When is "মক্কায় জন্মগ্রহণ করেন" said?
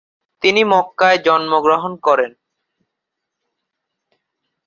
0.63-2.31